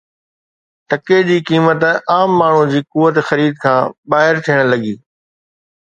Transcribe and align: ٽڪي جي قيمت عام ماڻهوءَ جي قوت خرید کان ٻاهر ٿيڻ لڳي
ٽڪي 0.89 1.19
جي 1.27 1.37
قيمت 1.49 1.81
عام 2.15 2.29
ماڻهوءَ 2.39 2.67
جي 2.73 2.81
قوت 2.97 3.15
خرید 3.29 3.53
کان 3.67 3.81
ٻاهر 4.11 4.35
ٿيڻ 4.49 4.57
لڳي 4.73 4.93